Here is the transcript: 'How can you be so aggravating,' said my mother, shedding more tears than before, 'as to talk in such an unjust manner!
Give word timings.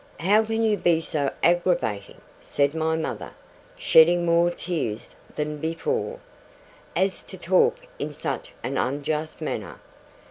'How 0.19 0.43
can 0.43 0.63
you 0.63 0.77
be 0.77 0.99
so 0.99 1.29
aggravating,' 1.43 2.21
said 2.41 2.73
my 2.73 2.95
mother, 2.97 3.33
shedding 3.77 4.25
more 4.25 4.49
tears 4.49 5.15
than 5.35 5.57
before, 5.57 6.19
'as 6.95 7.21
to 7.21 7.37
talk 7.37 7.77
in 7.99 8.11
such 8.11 8.51
an 8.63 8.79
unjust 8.79 9.41
manner! 9.41 9.79